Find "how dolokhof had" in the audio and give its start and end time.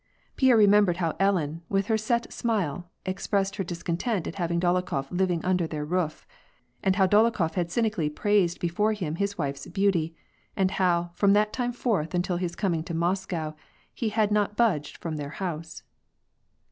6.95-7.69